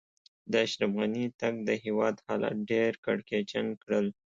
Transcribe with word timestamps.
د 0.51 0.53
اشرف 0.65 0.91
غني 0.99 1.25
تګ؛ 1.39 1.55
د 1.67 1.69
هېواد 1.83 2.15
حالات 2.27 2.57
ډېر 2.71 2.91
کړکېچن 3.05 3.67
کړل. 3.83 4.07